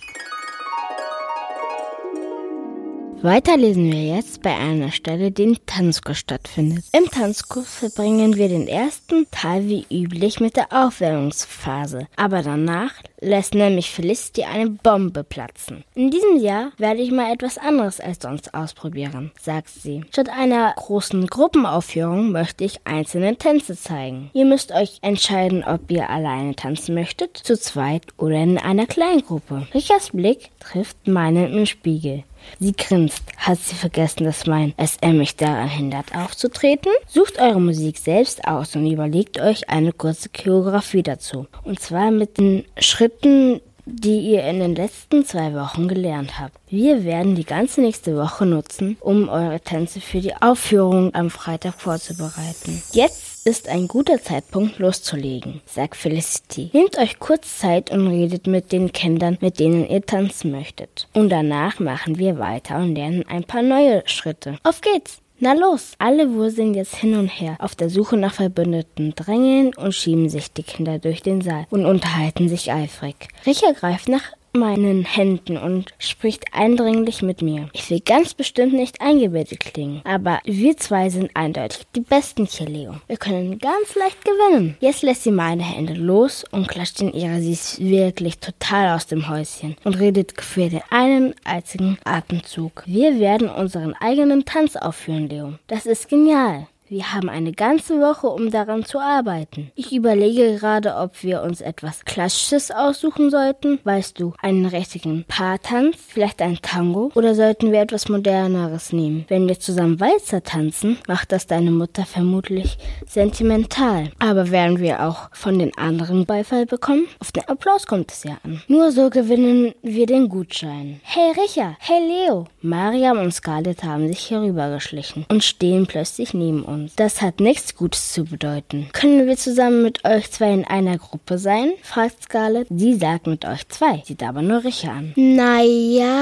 Weiter 3.26 3.58
lesen 3.58 3.92
wir 3.92 4.18
jetzt 4.18 4.44
bei 4.44 4.56
einer 4.56 4.92
Stelle, 4.92 5.32
die 5.32 5.46
im 5.46 5.66
Tanzkurs 5.66 6.20
stattfindet. 6.20 6.86
Im 6.92 7.10
Tanzkurs 7.10 7.74
verbringen 7.74 8.36
wir 8.36 8.50
den 8.50 8.68
ersten 8.68 9.26
Teil 9.32 9.68
wie 9.68 9.88
üblich 9.90 10.40
mit 10.40 10.56
der 10.56 10.68
Aufwärmungsphase. 10.72 12.06
Aber 12.18 12.44
danach 12.44 12.92
lässt 13.20 13.56
nämlich 13.56 13.90
Felicity 13.90 14.44
eine 14.44 14.70
Bombe 14.70 15.24
platzen. 15.24 15.84
In 15.96 16.12
diesem 16.12 16.38
Jahr 16.38 16.72
werde 16.78 17.02
ich 17.02 17.10
mal 17.10 17.34
etwas 17.34 17.58
anderes 17.58 18.00
als 18.00 18.22
sonst 18.22 18.54
ausprobieren, 18.54 19.32
sagt 19.42 19.70
sie. 19.70 20.04
Statt 20.12 20.30
einer 20.30 20.74
großen 20.76 21.26
Gruppenaufführung 21.26 22.32
möchte 22.32 22.64
ich 22.64 22.86
einzelne 22.86 23.38
Tänze 23.38 23.76
zeigen. 23.76 24.30
Ihr 24.34 24.46
müsst 24.46 24.72
euch 24.72 25.00
entscheiden, 25.02 25.64
ob 25.64 25.90
ihr 25.90 26.12
alleine 26.12 26.56
tanzen 26.56 26.94
möchtet, 26.94 27.38
zu 27.38 27.60
zweit 27.60 28.04
oder 28.18 28.36
in 28.36 28.60
einer 28.60 28.86
Kleingruppe. 28.86 29.66
Richards 29.74 30.12
Blick 30.12 30.52
trifft 30.60 31.08
meinen 31.08 31.58
im 31.58 31.66
Spiegel. 31.66 32.24
Sie 32.60 32.74
grinst. 32.74 33.24
Hat 33.38 33.60
sie 33.60 33.76
vergessen, 33.76 34.24
dass 34.24 34.46
mein 34.46 34.74
SM 34.78 35.18
mich 35.18 35.36
daran 35.36 35.70
hindert, 35.70 36.16
aufzutreten? 36.16 36.92
Sucht 37.08 37.40
eure 37.40 37.62
Musik 37.62 37.98
selbst 37.98 38.48
aus 38.48 38.76
und 38.76 38.90
überlegt 38.90 39.40
euch 39.40 39.70
eine 39.70 39.92
kurze 39.92 40.30
Choreografie 40.30 41.04
dazu. 41.04 41.48
Und 41.64 41.80
zwar 41.80 42.12
mit 42.12 42.38
den 42.38 42.66
Schritten, 42.78 43.62
die 43.86 44.20
ihr 44.20 44.44
in 44.46 44.60
den 44.60 44.76
letzten 44.76 45.26
zwei 45.26 45.54
Wochen 45.54 45.88
gelernt 45.88 46.40
habt. 46.40 46.58
Wir 46.70 47.04
werden 47.04 47.36
die 47.36 47.46
ganze 47.46 47.82
nächste 47.82 48.18
Woche 48.18 48.46
nutzen, 48.46 48.98
um 49.00 49.30
eure 49.30 49.60
Tänze 49.60 50.02
für 50.02 50.20
die 50.20 50.36
Aufführung 50.36 51.14
am 51.14 51.30
Freitag 51.30 51.76
vorzubereiten. 51.76 52.82
Jetzt 52.94 53.25
ist 53.46 53.70
ein 53.70 53.88
guter 53.88 54.20
Zeitpunkt 54.22 54.80
loszulegen, 54.80 55.62
sagt 55.68 55.96
Felicity. 55.96 56.72
Nehmt 56.74 56.98
euch 56.98 57.20
kurz 57.20 57.60
Zeit 57.60 57.92
und 57.92 58.08
redet 58.08 58.48
mit 58.48 58.72
den 58.72 58.92
Kindern, 58.92 59.38
mit 59.40 59.60
denen 59.60 59.88
ihr 59.88 60.04
tanzen 60.04 60.52
möchtet. 60.52 61.08
Und 61.14 61.30
danach 61.30 61.80
machen 61.80 62.18
wir 62.18 62.40
weiter 62.40 62.78
und 62.78 62.96
lernen 62.96 63.24
ein 63.28 63.44
paar 63.44 63.62
neue 63.62 64.02
Schritte. 64.08 64.58
Auf 64.64 64.82
geht's! 64.82 65.22
Na 65.38 65.54
los! 65.54 65.94
Alle 66.00 66.34
wurseln 66.34 66.74
jetzt 66.74 66.96
hin 66.96 67.16
und 67.16 67.28
her, 67.28 67.58
auf 67.60 67.76
der 67.76 67.92
Suche 67.92 68.18
nach 68.18 68.34
Verbündeten, 68.34 69.14
drängeln 69.16 69.76
und 69.76 69.94
schieben 69.94 70.28
sich 70.28 70.52
die 70.52 70.64
Kinder 70.64 70.98
durch 70.98 71.22
den 71.22 71.42
Saal 71.42 71.68
und 71.70 71.86
unterhalten 71.86 72.50
sich 72.50 72.72
eifrig. 72.72 73.28
Richard 73.46 73.76
greift 73.76 74.08
nach 74.08 74.32
meinen 74.56 75.06
Händen 75.06 75.58
und 75.58 75.94
spricht 76.00 76.54
eindringlich 76.54 77.22
mit 77.22 77.42
mir. 77.42 77.70
Ich 77.74 77.90
will 77.90 78.00
ganz 78.00 78.34
bestimmt 78.34 78.74
nicht 78.74 79.02
eingebildet 79.02 79.60
klingen, 79.60 80.02
aber 80.04 80.40
wir 80.46 80.78
zwei 80.78 81.10
sind 81.10 81.32
eindeutig 81.36 81.84
die 81.96 82.02
besten 82.02 82.46
hier, 82.46 82.68
Leo. 82.68 82.96
Wir 83.08 83.18
können 83.18 83.60
ganz 83.60 83.96
leicht 83.96 84.24
gewinnen. 84.24 84.78
Jetzt 84.80 85.04
lässt 85.04 85.24
sie 85.24 85.32
meine 85.32 85.64
Hände 85.64 85.94
los 85.94 86.46
und 86.52 86.68
klatscht 86.68 87.02
in 87.02 87.14
ihre. 87.14 87.40
Sie 87.42 87.54
ist 87.54 87.80
wirklich 87.80 88.40
total 88.40 88.96
aus 88.96 89.08
dem 89.08 89.30
Häuschen 89.30 89.76
und 89.84 90.00
redet 90.00 90.42
für 90.42 90.70
den 90.70 90.82
einen 90.90 91.36
einzigen 91.44 91.98
Atemzug. 92.04 92.84
Wir 92.86 93.20
werden 93.20 93.50
unseren 93.50 93.94
eigenen 93.94 94.46
Tanz 94.46 94.76
aufführen, 94.76 95.30
Leo. 95.30 95.54
Das 95.68 95.86
ist 95.86 96.10
genial. 96.10 96.68
Wir 96.88 97.14
haben 97.14 97.30
eine 97.30 97.52
ganze 97.52 98.00
Woche, 98.00 98.28
um 98.28 98.52
daran 98.52 98.86
zu 98.86 99.00
arbeiten. 99.00 99.72
Ich 99.74 99.92
überlege 99.92 100.58
gerade, 100.60 100.96
ob 100.98 101.24
wir 101.24 101.42
uns 101.42 101.60
etwas 101.60 102.06
Klassisches 102.06 102.70
aussuchen 102.70 103.32
sollten. 103.32 103.80
Weißt 103.84 104.20
du, 104.20 104.34
einen 104.40 104.68
richtigen 104.68 105.26
Paartanz, 105.28 105.98
vielleicht 106.08 106.44
ein 106.44 106.60
Tango? 106.62 107.12
Oder 107.16 107.34
sollten 107.34 107.72
wir 107.72 107.82
etwas 107.82 108.08
Moderneres 108.08 108.94
nehmen? 108.94 109.26
Wenn 109.30 109.48
wir 109.48 109.60
zusammen 109.60 110.00
Walzer 110.00 110.44
tanzen, 110.44 111.00
macht 111.08 111.32
das 111.32 111.48
deine 111.48 111.72
Mutter 111.72 112.06
vermutlich 112.06 112.78
sentimental. 113.08 114.12
Aber 114.20 114.52
werden 114.52 114.78
wir 114.78 115.08
auch 115.08 115.30
von 115.32 115.58
den 115.58 115.76
anderen 115.80 116.28
Beifall 116.28 116.68
bekommen? 116.68 117.08
Auf 117.18 117.32
den 117.32 117.48
Applaus 117.48 117.88
kommt 117.88 118.12
es 118.12 118.24
ja 118.26 118.38
an. 118.44 118.62
Nur 118.68 118.92
so 118.92 119.10
gewinnen 119.10 119.74
wir 119.82 120.06
den 120.06 120.30
Gutschein. 120.30 121.00
Hey 121.02 121.32
Richard, 121.32 121.78
hey 121.80 122.00
Leo. 122.08 122.46
Mariam 122.62 123.18
und 123.18 123.34
Scarlett 123.34 123.84
haben 123.84 124.08
sich 124.08 124.30
herübergeschlichen 124.30 125.26
und 125.30 125.44
stehen 125.44 125.88
plötzlich 125.88 126.36
neben 126.36 126.62
uns 126.62 126.75
uns. 126.76 126.96
Das 126.96 127.22
hat 127.22 127.40
nichts 127.40 127.76
Gutes 127.76 128.14
zu 128.14 128.26
bedeuten. 128.26 128.90
Können 128.94 129.26
wir 129.28 129.38
zusammen 129.38 129.82
mit 129.84 130.06
euch 130.06 130.32
zwei 130.32 130.54
in 130.54 130.66
einer 130.66 130.98
Gruppe 130.98 131.38
sein? 131.38 131.72
fragt 131.82 132.24
Scarlett. 132.24 132.68
Sie 132.70 132.96
sagt 132.96 133.28
mit 133.28 133.46
euch 133.46 133.68
zwei, 133.70 134.04
sieht 134.06 134.24
aber 134.24 134.42
nur 134.42 134.64
Richa 134.64 134.92
an. 134.92 135.14
Naja, 135.16 136.16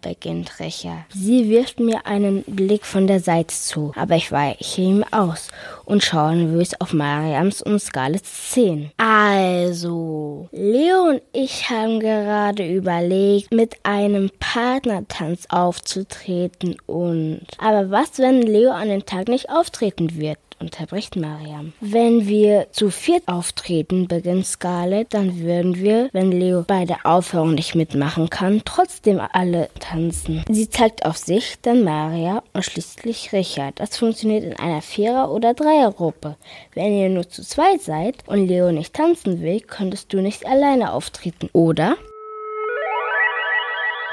beginnt 0.00 0.60
Richa. 0.60 1.04
Sie 1.12 1.48
wirft 1.48 1.80
mir 1.80 2.06
einen 2.06 2.44
Blick 2.44 2.84
von 2.84 3.06
der 3.06 3.20
Seite 3.20 3.54
zu, 3.54 3.92
aber 3.96 4.16
ich 4.16 4.30
weiche 4.30 4.82
ihm 4.82 5.04
aus 5.10 5.48
und 5.84 6.04
schaue 6.04 6.36
nervös 6.36 6.78
auf 6.80 6.92
Mariams 6.92 7.62
und 7.62 7.80
Scarletts 7.80 8.48
Szenen. 8.50 8.90
Also, 8.96 10.48
Leo 10.52 11.10
und 11.10 11.22
ich 11.32 11.70
haben 11.70 12.00
gerade 12.00 12.66
überlegt, 12.66 13.52
mit 13.52 13.76
einem 13.82 14.30
Partnertanz 14.38 15.46
aufzutreten 15.48 16.76
und... 16.86 17.40
Aber 17.58 17.90
was, 17.90 18.18
wenn 18.18 18.42
Leo 18.42 18.70
an 18.70 18.88
den 18.88 19.06
Tag 19.06 19.28
nicht 19.28 19.37
auftreten 19.46 20.16
wird? 20.16 20.38
unterbricht 20.60 21.16
Mariam. 21.16 21.72
Wenn 21.80 22.26
wir 22.26 22.68
zu 22.72 22.90
viert 22.90 23.28
auftreten, 23.28 24.08
beginnt 24.08 24.46
Scarlett, 24.46 25.14
dann 25.14 25.40
würden 25.40 25.76
wir, 25.76 26.08
wenn 26.12 26.32
Leo 26.32 26.64
bei 26.66 26.84
der 26.84 27.04
Aufführung 27.04 27.54
nicht 27.54 27.74
mitmachen 27.74 28.30
kann, 28.30 28.62
trotzdem 28.64 29.20
alle 29.32 29.68
tanzen. 29.80 30.44
Sie 30.48 30.68
zeigt 30.68 31.04
auf 31.04 31.16
sich, 31.16 31.56
dann 31.62 31.84
Maria 31.84 32.42
und 32.52 32.64
schließlich 32.64 33.32
Richard. 33.32 33.80
Das 33.80 33.96
funktioniert 33.96 34.44
in 34.44 34.58
einer 34.58 34.82
Vierer- 34.82 35.30
oder 35.30 35.54
Dreiergruppe. 35.54 36.36
Wenn 36.74 36.96
ihr 36.96 37.08
nur 37.08 37.28
zu 37.28 37.42
zweit 37.42 37.80
seid 37.80 38.16
und 38.26 38.46
Leo 38.46 38.72
nicht 38.72 38.94
tanzen 38.94 39.40
will, 39.40 39.60
könntest 39.60 40.12
du 40.12 40.20
nicht 40.20 40.46
alleine 40.46 40.92
auftreten, 40.92 41.48
oder? 41.52 41.96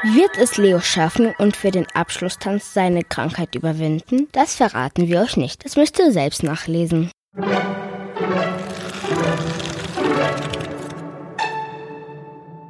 Wird 0.03 0.37
es 0.37 0.57
Leo 0.57 0.79
schaffen 0.81 1.33
und 1.37 1.55
für 1.55 1.71
den 1.71 1.87
Abschlusstanz 1.93 2.73
seine 2.73 3.03
Krankheit 3.03 3.55
überwinden? 3.55 4.27
Das 4.33 4.55
verraten 4.55 5.07
wir 5.07 5.21
euch 5.21 5.37
nicht. 5.37 5.65
Das 5.65 5.77
müsst 5.77 5.97
ihr 5.99 6.11
selbst 6.11 6.43
nachlesen. 6.43 7.09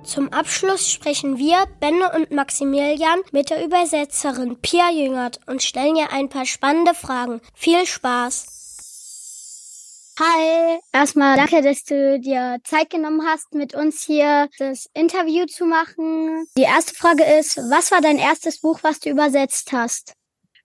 Zum 0.04 0.32
Abschluss 0.32 0.90
sprechen 0.90 1.38
wir, 1.38 1.66
Benne 1.80 2.12
und 2.16 2.32
Maximilian, 2.32 3.20
mit 3.32 3.50
der 3.50 3.66
Übersetzerin 3.66 4.58
Pia 4.62 4.90
Jüngert 4.92 5.40
und 5.46 5.62
stellen 5.62 5.98
ihr 5.98 6.14
ein 6.14 6.30
paar 6.30 6.46
spannende 6.46 6.94
Fragen. 6.94 7.42
Viel 7.54 7.86
Spaß! 7.86 8.65
Hi, 10.18 10.80
erstmal 10.94 11.36
danke, 11.36 11.62
dass 11.62 11.84
du 11.84 12.22
dir 12.22 12.60
Zeit 12.64 12.90
genommen 12.90 13.28
hast, 13.28 13.54
mit 13.54 13.76
uns 13.76 14.02
hier 14.02 14.48
das 14.58 14.88
Interview 14.94 15.46
zu 15.46 15.66
machen. 15.66 16.48
Die 16.58 16.62
erste 16.62 16.94
Frage 16.94 17.26
ist, 17.38 17.58
was 17.58 17.92
war 17.92 18.00
dein 18.00 18.18
erstes 18.18 18.62
Buch, 18.62 18.80
was 18.82 19.02
du 19.02 19.10
übersetzt 19.10 19.74
hast? 19.74 20.14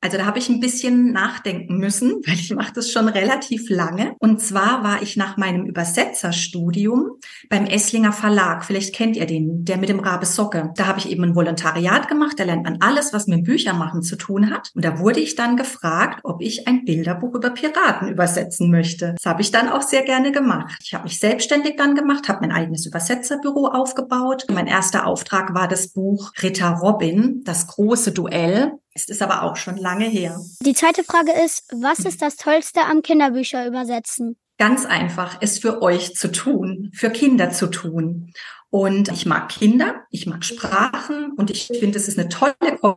Also 0.03 0.17
da 0.17 0.25
habe 0.25 0.39
ich 0.39 0.49
ein 0.49 0.61
bisschen 0.61 1.13
nachdenken 1.13 1.77
müssen, 1.77 2.21
weil 2.27 2.35
ich 2.35 2.51
mache 2.55 2.73
das 2.73 2.91
schon 2.91 3.09
relativ 3.09 3.69
lange. 3.69 4.15
Und 4.19 4.41
zwar 4.41 4.83
war 4.83 5.03
ich 5.03 5.17
nach 5.17 5.37
meinem 5.37 5.67
Übersetzerstudium 5.67 7.19
beim 7.49 7.67
Esslinger 7.67 8.13
Verlag. 8.13 8.65
Vielleicht 8.65 8.95
kennt 8.95 9.17
ihr 9.17 9.27
den, 9.27 9.65
der 9.65 9.77
mit 9.77 9.89
dem 9.89 10.01
Rabe 10.01 10.27
Socke. 10.27 10.73
Da 10.77 10.87
habe 10.87 10.99
ich 10.99 11.11
eben 11.11 11.25
ein 11.25 11.35
Volontariat 11.35 12.09
gemacht. 12.09 12.39
Da 12.39 12.45
lernt 12.45 12.65
man 12.65 12.79
alles, 12.81 13.13
was 13.13 13.27
mit 13.27 13.45
Büchermachen 13.45 14.03
zu 14.03 14.17
tun 14.17 14.51
hat. 14.51 14.71
Und 14.75 14.85
da 14.85 14.99
wurde 14.99 15.21
ich 15.21 15.37
dann 15.37 15.57
gefragt, 15.57 16.21
ob 16.25 16.41
ich 16.41 16.67
ein 16.67 16.85
Bilderbuch 16.85 17.35
über 17.35 17.51
Piraten 17.51 18.09
übersetzen 18.09 18.71
möchte. 18.71 19.15
Das 19.17 19.31
habe 19.31 19.43
ich 19.43 19.51
dann 19.51 19.69
auch 19.69 19.83
sehr 19.83 20.03
gerne 20.03 20.33
gemacht. 20.33 20.81
Ich 20.83 20.95
habe 20.95 21.05
mich 21.05 21.19
selbstständig 21.19 21.77
dann 21.77 21.95
gemacht, 21.95 22.29
habe 22.29 22.41
mein 22.41 22.53
eigenes 22.53 22.87
Übersetzerbüro 22.87 23.67
aufgebaut. 23.67 24.47
Mein 24.51 24.67
erster 24.67 25.07
Auftrag 25.07 25.55
war 25.55 25.69
das 25.69 25.89
Buch 25.89 26.33
Ritter 26.43 26.71
Robin, 26.71 27.43
das 27.45 27.67
große 27.67 28.13
Duell 28.13 28.73
es 29.01 29.09
ist 29.09 29.23
aber 29.23 29.43
auch 29.43 29.57
schon 29.57 29.77
lange 29.77 30.07
her. 30.07 30.41
Die 30.65 30.75
zweite 30.75 31.05
Frage 31.05 31.33
ist, 31.33 31.65
was 31.73 32.01
ist 32.01 32.23
das 32.23 32.37
Tollste 32.37 32.83
am 32.83 33.03
Kinderbücher 33.03 33.67
übersetzen? 33.67 34.37
Ganz 34.59 34.85
einfach, 34.85 35.39
es 35.41 35.59
für 35.59 35.81
euch 35.81 36.15
zu 36.15 36.31
tun, 36.31 36.91
für 36.93 37.11
Kinder 37.11 37.51
zu 37.51 37.69
tun. 37.69 38.33
Und 38.71 39.11
ich 39.11 39.27
mag 39.27 39.49
Kinder, 39.49 40.05
ich 40.11 40.29
mag 40.29 40.45
Sprachen 40.45 41.33
und 41.33 41.51
ich 41.51 41.67
finde, 41.67 41.99
es 41.99 42.07
ist 42.07 42.19
eine 42.19 42.29
tolle 42.29 42.55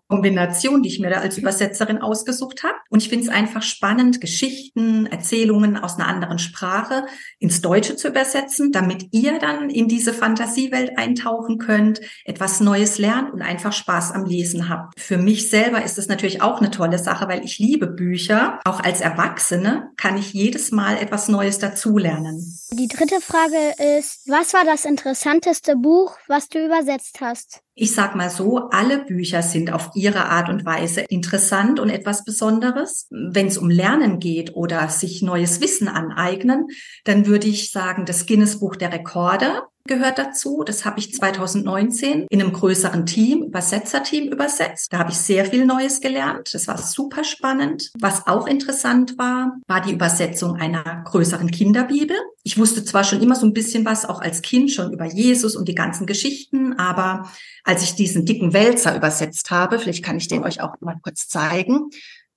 Kombination, 0.07 0.83
die 0.83 0.89
ich 0.89 0.99
mir 0.99 1.09
da 1.09 1.17
als 1.17 1.39
Übersetzerin 1.39 1.97
ausgesucht 1.97 2.63
habe. 2.63 2.75
Und 2.89 3.01
ich 3.01 3.09
finde 3.09 3.25
es 3.25 3.31
einfach 3.31 3.63
spannend, 3.63 4.21
Geschichten, 4.21 5.07
Erzählungen 5.07 5.75
aus 5.75 5.95
einer 5.95 6.07
anderen 6.07 6.37
Sprache 6.37 7.07
ins 7.39 7.61
Deutsche 7.61 7.95
zu 7.95 8.09
übersetzen, 8.09 8.71
damit 8.71 9.07
ihr 9.11 9.39
dann 9.39 9.71
in 9.71 9.87
diese 9.87 10.13
Fantasiewelt 10.13 10.95
eintauchen 10.99 11.57
könnt, 11.57 12.01
etwas 12.23 12.59
Neues 12.59 12.99
lernt 12.99 13.33
und 13.33 13.41
einfach 13.41 13.73
Spaß 13.73 14.11
am 14.11 14.25
Lesen 14.25 14.69
habt. 14.69 14.99
Für 14.99 15.17
mich 15.17 15.49
selber 15.49 15.83
ist 15.83 15.97
es 15.97 16.07
natürlich 16.07 16.43
auch 16.43 16.59
eine 16.59 16.69
tolle 16.69 16.99
Sache, 16.99 17.27
weil 17.27 17.43
ich 17.43 17.57
liebe 17.57 17.87
Bücher. 17.87 18.59
Auch 18.65 18.79
als 18.79 19.01
Erwachsene 19.01 19.89
kann 19.97 20.17
ich 20.17 20.33
jedes 20.33 20.71
Mal 20.71 20.97
etwas 20.97 21.29
Neues 21.29 21.57
dazulernen. 21.57 22.59
Die 22.73 22.87
dritte 22.87 23.21
Frage 23.21 23.97
ist, 23.97 24.21
was 24.27 24.53
war 24.53 24.65
das 24.65 24.85
Interessanteste 24.85 25.62
beste 25.63 25.77
Buch, 25.77 26.17
was 26.27 26.49
du 26.49 26.63
übersetzt 26.63 27.21
hast? 27.21 27.61
Ich 27.73 27.93
sag 27.93 28.15
mal 28.15 28.29
so, 28.29 28.69
alle 28.71 29.05
Bücher 29.05 29.41
sind 29.41 29.71
auf 29.71 29.91
ihre 29.95 30.25
Art 30.25 30.49
und 30.49 30.65
Weise 30.65 31.01
interessant 31.01 31.79
und 31.79 31.89
etwas 31.89 32.25
Besonderes. 32.25 33.07
Wenn 33.09 33.47
es 33.47 33.57
um 33.57 33.69
Lernen 33.69 34.19
geht 34.19 34.55
oder 34.55 34.89
sich 34.89 35.21
neues 35.21 35.61
Wissen 35.61 35.87
aneignen, 35.87 36.67
dann 37.05 37.25
würde 37.25 37.47
ich 37.47 37.71
sagen, 37.71 38.05
das 38.05 38.25
Guinness 38.25 38.59
Buch 38.59 38.75
der 38.75 38.91
Rekorde 38.91 39.63
gehört 39.85 40.17
dazu. 40.17 40.63
Das 40.65 40.85
habe 40.85 40.99
ich 40.99 41.13
2019 41.13 42.27
in 42.29 42.41
einem 42.41 42.53
größeren 42.53 43.05
Team, 43.05 43.43
Übersetzerteam 43.43 44.31
übersetzt. 44.31 44.93
Da 44.93 44.99
habe 44.99 45.11
ich 45.11 45.17
sehr 45.17 45.45
viel 45.45 45.65
Neues 45.65 46.01
gelernt. 46.01 46.53
Das 46.53 46.67
war 46.67 46.77
super 46.77 47.23
spannend. 47.23 47.91
Was 47.99 48.27
auch 48.27 48.47
interessant 48.47 49.17
war, 49.17 49.57
war 49.67 49.81
die 49.81 49.93
Übersetzung 49.93 50.55
einer 50.55 51.03
größeren 51.05 51.51
Kinderbibel. 51.51 52.15
Ich 52.43 52.57
wusste 52.57 52.83
zwar 52.85 53.03
schon 53.03 53.21
immer 53.21 53.35
so 53.35 53.45
ein 53.45 53.53
bisschen 53.53 53.85
was, 53.85 54.05
auch 54.05 54.21
als 54.21 54.41
Kind 54.41 54.71
schon 54.71 54.93
über 54.93 55.05
Jesus 55.05 55.55
und 55.55 55.67
die 55.67 55.75
ganzen 55.75 56.05
Geschichten, 56.05 56.73
aber 56.73 57.29
als 57.63 57.83
ich 57.83 57.95
diesen 57.95 58.25
dicken 58.25 58.53
Wälzer 58.53 58.95
übersetzt 58.95 59.51
habe, 59.51 59.79
vielleicht 59.79 60.03
kann 60.03 60.17
ich 60.17 60.27
den 60.27 60.43
euch 60.43 60.61
auch 60.61 60.75
mal 60.81 60.97
kurz 61.01 61.27
zeigen, 61.27 61.89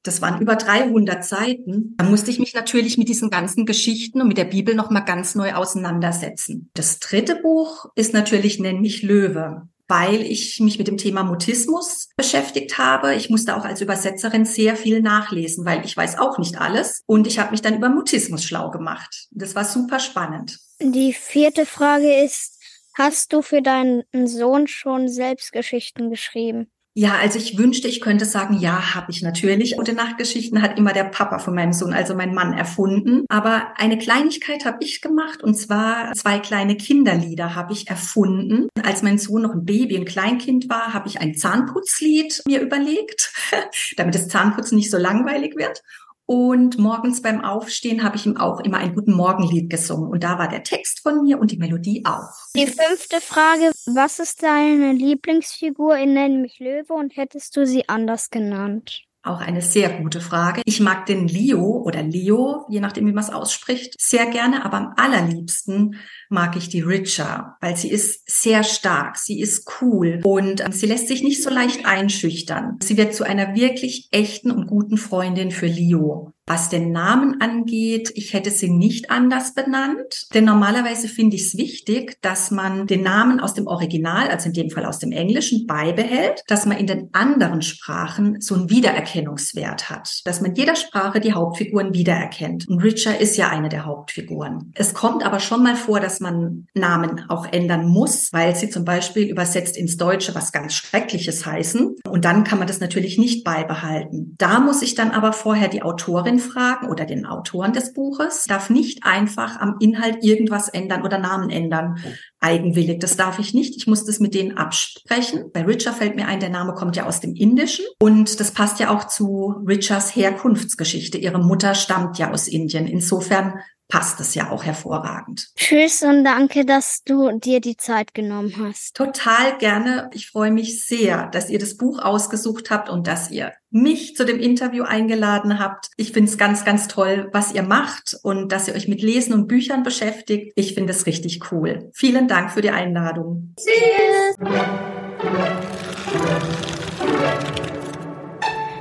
das 0.06 0.22
waren 0.22 0.40
über 0.40 0.56
300 0.56 1.24
Seiten. 1.24 1.94
Da 1.98 2.04
musste 2.04 2.30
ich 2.30 2.38
mich 2.38 2.54
natürlich 2.54 2.98
mit 2.98 3.08
diesen 3.08 3.30
ganzen 3.30 3.66
Geschichten 3.66 4.20
und 4.20 4.28
mit 4.28 4.38
der 4.38 4.44
Bibel 4.44 4.74
noch 4.74 4.90
mal 4.90 5.00
ganz 5.00 5.34
neu 5.34 5.54
auseinandersetzen. 5.54 6.70
Das 6.74 6.98
dritte 6.98 7.36
Buch 7.36 7.86
ist 7.94 8.12
natürlich 8.12 8.58
Nenn 8.58 8.80
mich 8.80 9.02
Löwe 9.02 9.68
weil 9.88 10.22
ich 10.22 10.60
mich 10.60 10.78
mit 10.78 10.88
dem 10.88 10.96
Thema 10.96 11.22
Mutismus 11.22 12.08
beschäftigt 12.16 12.78
habe. 12.78 13.14
Ich 13.14 13.30
musste 13.30 13.56
auch 13.56 13.64
als 13.64 13.80
Übersetzerin 13.80 14.44
sehr 14.44 14.76
viel 14.76 15.00
nachlesen, 15.00 15.64
weil 15.64 15.84
ich 15.84 15.96
weiß 15.96 16.18
auch 16.18 16.38
nicht 16.38 16.60
alles. 16.60 17.02
Und 17.06 17.26
ich 17.26 17.38
habe 17.38 17.52
mich 17.52 17.62
dann 17.62 17.76
über 17.76 17.88
Mutismus 17.88 18.44
schlau 18.44 18.70
gemacht. 18.70 19.28
Das 19.30 19.54
war 19.54 19.64
super 19.64 20.00
spannend. 20.00 20.58
Die 20.80 21.12
vierte 21.12 21.66
Frage 21.66 22.22
ist, 22.24 22.60
hast 22.94 23.32
du 23.32 23.42
für 23.42 23.62
deinen 23.62 24.04
Sohn 24.26 24.66
schon 24.66 25.08
Selbstgeschichten 25.08 26.10
geschrieben? 26.10 26.68
Ja, 26.98 27.18
also 27.20 27.38
ich 27.38 27.58
wünschte, 27.58 27.88
ich 27.88 28.00
könnte 28.00 28.24
sagen, 28.24 28.54
ja, 28.58 28.94
habe 28.94 29.10
ich 29.10 29.20
natürlich. 29.20 29.76
Gute 29.76 29.92
Nachtgeschichten 29.92 30.62
hat 30.62 30.78
immer 30.78 30.94
der 30.94 31.04
Papa 31.04 31.38
von 31.38 31.54
meinem 31.54 31.74
Sohn, 31.74 31.92
also 31.92 32.14
mein 32.14 32.32
Mann, 32.32 32.54
erfunden. 32.54 33.26
Aber 33.28 33.74
eine 33.76 33.98
Kleinigkeit 33.98 34.64
habe 34.64 34.78
ich 34.80 35.02
gemacht 35.02 35.42
und 35.42 35.56
zwar 35.56 36.14
zwei 36.14 36.38
kleine 36.38 36.74
Kinderlieder 36.74 37.54
habe 37.54 37.74
ich 37.74 37.88
erfunden. 37.88 38.68
Als 38.82 39.02
mein 39.02 39.18
Sohn 39.18 39.42
noch 39.42 39.52
ein 39.52 39.66
Baby, 39.66 39.98
ein 39.98 40.06
Kleinkind 40.06 40.70
war, 40.70 40.94
habe 40.94 41.06
ich 41.08 41.20
ein 41.20 41.34
Zahnputzlied 41.34 42.42
mir 42.48 42.62
überlegt, 42.62 43.30
damit 43.98 44.14
das 44.14 44.28
Zahnputzen 44.28 44.78
nicht 44.78 44.90
so 44.90 44.96
langweilig 44.96 45.54
wird. 45.54 45.82
Und 46.26 46.76
morgens 46.76 47.22
beim 47.22 47.44
Aufstehen 47.44 48.02
habe 48.02 48.16
ich 48.16 48.26
ihm 48.26 48.36
auch 48.36 48.58
immer 48.60 48.78
ein 48.78 48.94
Guten 48.94 49.12
Morgenlied 49.12 49.70
gesungen. 49.70 50.10
Und 50.10 50.24
da 50.24 50.40
war 50.40 50.48
der 50.48 50.64
Text 50.64 51.00
von 51.00 51.22
mir 51.22 51.38
und 51.38 51.52
die 51.52 51.56
Melodie 51.56 52.04
auch. 52.04 52.32
Die 52.56 52.66
fünfte 52.66 53.20
Frage, 53.20 53.70
was 53.86 54.18
ist 54.18 54.42
deine 54.42 54.92
Lieblingsfigur 54.92 55.96
in 55.96 56.14
Nenn 56.14 56.42
mich 56.42 56.58
Löwe 56.58 56.94
und 56.94 57.16
hättest 57.16 57.56
du 57.56 57.64
sie 57.64 57.88
anders 57.88 58.30
genannt? 58.30 59.05
Auch 59.26 59.40
eine 59.40 59.60
sehr 59.60 59.90
gute 59.90 60.20
Frage. 60.20 60.62
Ich 60.64 60.80
mag 60.80 61.06
den 61.06 61.26
Leo 61.26 61.82
oder 61.84 62.02
Leo, 62.02 62.64
je 62.68 62.80
nachdem, 62.80 63.06
wie 63.06 63.12
man 63.12 63.24
es 63.24 63.30
ausspricht, 63.30 63.94
sehr 64.00 64.26
gerne, 64.26 64.64
aber 64.64 64.76
am 64.76 64.94
allerliebsten 64.96 65.96
mag 66.28 66.56
ich 66.56 66.68
die 66.68 66.80
Richa, 66.80 67.56
weil 67.60 67.76
sie 67.76 67.90
ist 67.90 68.22
sehr 68.30 68.62
stark, 68.62 69.16
sie 69.16 69.40
ist 69.40 69.68
cool 69.80 70.20
und 70.22 70.60
ähm, 70.60 70.70
sie 70.70 70.86
lässt 70.86 71.08
sich 71.08 71.22
nicht 71.24 71.42
so 71.42 71.50
leicht 71.50 71.86
einschüchtern. 71.86 72.78
Sie 72.80 72.96
wird 72.96 73.14
zu 73.14 73.24
einer 73.24 73.56
wirklich 73.56 74.08
echten 74.12 74.50
und 74.52 74.68
guten 74.68 74.96
Freundin 74.96 75.50
für 75.50 75.66
Leo. 75.66 76.32
Was 76.48 76.68
den 76.68 76.92
Namen 76.92 77.40
angeht, 77.40 78.12
ich 78.14 78.32
hätte 78.32 78.50
sie 78.50 78.70
nicht 78.70 79.10
anders 79.10 79.52
benannt, 79.52 80.28
denn 80.32 80.44
normalerweise 80.44 81.08
finde 81.08 81.34
ich 81.34 81.46
es 81.46 81.56
wichtig, 81.56 82.18
dass 82.22 82.52
man 82.52 82.86
den 82.86 83.02
Namen 83.02 83.40
aus 83.40 83.54
dem 83.54 83.66
Original, 83.66 84.28
also 84.28 84.46
in 84.46 84.52
dem 84.52 84.70
Fall 84.70 84.84
aus 84.84 85.00
dem 85.00 85.10
Englischen, 85.10 85.66
beibehält, 85.66 86.44
dass 86.46 86.64
man 86.64 86.78
in 86.78 86.86
den 86.86 87.08
anderen 87.12 87.62
Sprachen 87.62 88.40
so 88.40 88.54
einen 88.54 88.70
Wiedererkennungswert 88.70 89.90
hat, 89.90 90.20
dass 90.24 90.40
man 90.40 90.50
in 90.50 90.56
jeder 90.56 90.76
Sprache 90.76 91.18
die 91.18 91.32
Hauptfiguren 91.32 91.94
wiedererkennt. 91.94 92.68
Und 92.68 92.78
Richard 92.78 93.20
ist 93.20 93.36
ja 93.36 93.48
eine 93.48 93.68
der 93.68 93.84
Hauptfiguren. 93.84 94.72
Es 94.76 94.94
kommt 94.94 95.26
aber 95.26 95.40
schon 95.40 95.64
mal 95.64 95.74
vor, 95.74 95.98
dass 95.98 96.20
man 96.20 96.68
Namen 96.74 97.24
auch 97.28 97.52
ändern 97.52 97.88
muss, 97.88 98.32
weil 98.32 98.54
sie 98.54 98.70
zum 98.70 98.84
Beispiel 98.84 99.28
übersetzt 99.28 99.76
ins 99.76 99.96
Deutsche 99.96 100.36
was 100.36 100.52
ganz 100.52 100.74
Schreckliches 100.74 101.44
heißen. 101.44 101.96
Und 102.08 102.24
dann 102.24 102.44
kann 102.44 102.60
man 102.60 102.68
das 102.68 102.78
natürlich 102.78 103.18
nicht 103.18 103.42
beibehalten. 103.42 104.36
Da 104.38 104.60
muss 104.60 104.82
ich 104.82 104.94
dann 104.94 105.10
aber 105.10 105.32
vorher 105.32 105.66
die 105.66 105.82
Autorin 105.82 106.35
fragen 106.38 106.88
oder 106.88 107.04
den 107.04 107.26
Autoren 107.26 107.72
des 107.72 107.92
Buches, 107.92 108.44
darf 108.44 108.70
nicht 108.70 109.04
einfach 109.04 109.60
am 109.60 109.76
Inhalt 109.80 110.22
irgendwas 110.22 110.68
ändern 110.68 111.02
oder 111.02 111.18
Namen 111.18 111.50
ändern 111.50 111.98
eigenwillig. 112.40 113.00
Das 113.00 113.16
darf 113.16 113.38
ich 113.38 113.54
nicht. 113.54 113.76
Ich 113.76 113.86
muss 113.86 114.04
das 114.04 114.20
mit 114.20 114.34
denen 114.34 114.56
absprechen. 114.56 115.50
Bei 115.52 115.62
Richard 115.62 115.96
fällt 115.96 116.16
mir 116.16 116.28
ein, 116.28 116.40
der 116.40 116.50
Name 116.50 116.74
kommt 116.74 116.96
ja 116.96 117.06
aus 117.06 117.20
dem 117.20 117.34
Indischen 117.34 117.84
und 117.98 118.38
das 118.40 118.52
passt 118.52 118.78
ja 118.78 118.94
auch 118.94 119.04
zu 119.04 119.62
Richards 119.66 120.14
Herkunftsgeschichte. 120.14 121.18
Ihre 121.18 121.38
Mutter 121.38 121.74
stammt 121.74 122.18
ja 122.18 122.30
aus 122.30 122.48
Indien. 122.48 122.86
Insofern 122.86 123.54
passt 123.88 124.20
es 124.20 124.34
ja 124.34 124.50
auch 124.50 124.64
hervorragend. 124.64 125.48
Tschüss 125.56 126.02
und 126.02 126.24
danke, 126.24 126.64
dass 126.64 127.02
du 127.04 127.38
dir 127.38 127.60
die 127.60 127.76
Zeit 127.76 128.14
genommen 128.14 128.54
hast. 128.58 128.96
Total 128.96 129.56
gerne. 129.58 130.10
Ich 130.12 130.30
freue 130.30 130.50
mich 130.50 130.86
sehr, 130.86 131.28
dass 131.28 131.50
ihr 131.50 131.58
das 131.58 131.76
Buch 131.76 132.00
ausgesucht 132.00 132.70
habt 132.70 132.88
und 132.88 133.06
dass 133.06 133.30
ihr 133.30 133.52
mich 133.70 134.16
zu 134.16 134.24
dem 134.24 134.40
Interview 134.40 134.84
eingeladen 134.84 135.58
habt. 135.58 135.90
Ich 135.96 136.12
finde 136.12 136.30
es 136.30 136.38
ganz, 136.38 136.64
ganz 136.64 136.88
toll, 136.88 137.28
was 137.32 137.52
ihr 137.52 137.62
macht 137.62 138.18
und 138.22 138.50
dass 138.50 138.68
ihr 138.68 138.74
euch 138.74 138.88
mit 138.88 139.02
Lesen 139.02 139.34
und 139.34 139.48
Büchern 139.48 139.82
beschäftigt. 139.82 140.52
Ich 140.56 140.74
finde 140.74 140.92
es 140.92 141.06
richtig 141.06 141.52
cool. 141.52 141.90
Vielen 141.92 142.26
Dank 142.28 142.50
für 142.50 142.62
die 142.62 142.70
Einladung. 142.70 143.54
Tschüss. 143.56 144.36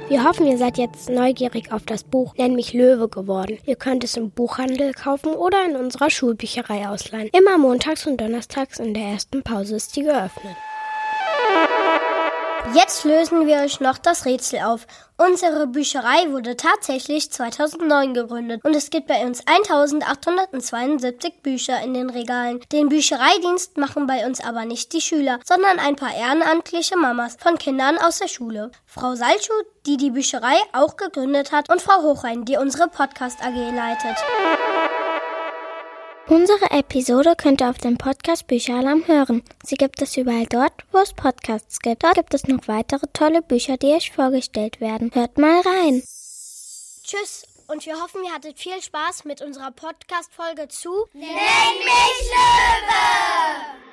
Wir 0.08 0.24
hoffen, 0.24 0.46
ihr 0.46 0.60
seid 0.60 0.78
jetzt 0.78 1.10
neugierig 1.10 1.72
auf 1.72 1.84
das 1.84 2.04
Buch 2.04 2.36
Nenn 2.38 2.54
mich 2.54 2.74
Löwe 2.74 3.10
geworden. 3.10 3.58
Ihr 3.66 3.76
könnt 3.76 4.04
es 4.04 4.16
im 4.16 4.30
Buchhandel 4.30 4.94
kaufen 4.94 5.34
oder 5.34 5.66
in 5.66 5.76
unserer 5.76 6.12
Schulbücherei 6.12 6.88
ausleihen. 6.88 7.30
Immer 7.34 7.58
montags 7.58 8.06
und 8.06 8.22
donnerstags 8.22 8.78
in 8.78 8.94
der 8.94 9.04
ersten 9.04 9.42
Pause 9.42 9.78
ist 9.78 9.96
sie 9.96 10.04
geöffnet. 10.04 10.56
Jetzt 12.74 13.04
lösen 13.04 13.48
wir 13.48 13.58
euch 13.58 13.80
noch 13.80 13.98
das 13.98 14.26
Rätsel 14.26 14.60
auf. 14.60 14.88
Unsere 15.18 15.68
Bücherei 15.68 16.32
wurde 16.32 16.58
tatsächlich 16.58 17.32
2009 17.32 18.14
gegründet 18.14 18.62
und 18.66 18.76
es 18.76 18.90
gibt 18.90 19.08
bei 19.08 19.26
uns 19.26 19.42
1872 19.46 21.42
Bücher 21.42 21.82
in 21.82 21.94
den 21.94 22.10
Regalen. 22.10 22.60
Den 22.72 22.90
Büchereidienst 22.90 23.78
machen 23.78 24.08
bei 24.08 24.26
uns 24.26 24.42
aber 24.44 24.66
nicht 24.66 24.92
die 24.94 25.02
Schüler, 25.02 25.40
sondern 25.46 25.80
ein 25.80 25.96
paar 25.96 26.14
ehrenamtliche 26.14 26.98
Mamas 26.98 27.38
von 27.40 27.58
Kindern 27.58 27.98
aus 27.98 28.20
der 28.20 28.28
Schule. 28.28 28.72
Frau 28.86 29.16
Salschuh, 29.16 29.54
die 29.86 29.98
die 29.98 30.12
Bücherei 30.12 30.58
auch 30.74 30.98
gegründet 30.98 31.52
hat 31.52 31.70
und 31.70 31.82
Frau 31.82 32.02
Hochrein, 32.02 32.44
die 32.44 32.58
unsere 32.58 32.90
Podcast 32.90 33.40
AG 33.42 33.56
leitet. 33.74 34.18
Unsere 36.28 36.72
Episode 36.72 37.36
könnt 37.38 37.62
ihr 37.62 37.70
auf 37.70 37.78
dem 37.78 37.98
Podcast 37.98 38.48
Bücheralarm 38.48 39.08
hören. 39.08 39.44
Sie 39.64 39.76
gibt 39.76 40.02
es 40.02 40.18
überall 40.18 40.48
dort, 40.48 40.74
wo 40.92 40.98
es 40.98 41.14
Podcasts 41.14 41.80
gibt. 41.80 42.04
Dort 42.04 42.16
gibt 42.16 42.34
es 42.34 42.48
noch 42.48 42.68
weitere 42.68 43.06
tolle 43.14 43.44
Bücher, 43.44 43.78
die 43.78 43.94
euch 43.94 44.12
vorgestellt 44.12 44.82
werden. 44.82 45.12
Hört 45.14 45.38
mal 45.38 45.62
rein. 45.62 46.02
Tschüss 47.04 47.46
und 47.68 47.86
wir 47.86 48.02
hoffen, 48.02 48.24
ihr 48.24 48.34
hattet 48.34 48.58
viel 48.58 48.82
Spaß 48.82 49.26
mit 49.26 49.42
unserer 49.42 49.72
Podcast-Folge 49.72 50.68
zu 50.68 51.06
Nenn 51.14 51.30
mich 51.30 52.32
Löwe! 52.32 53.85